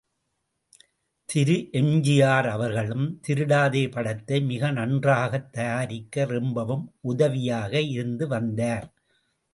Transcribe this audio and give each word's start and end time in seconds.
திரு 1.25 1.69
எம்.ஜி.ஆர். 1.71 2.47
அவர்களும் 2.47 3.19
திருடாதே 3.27 3.91
படத்தை 3.91 4.41
மிக 4.41 4.71
நன்றாகத் 4.71 5.53
தயாரிக்க 5.53 6.25
ரொம்பவும் 6.25 6.95
உதவியாக 7.01 7.81
இருந்து 7.81 8.27
வந்தார். 8.27 8.87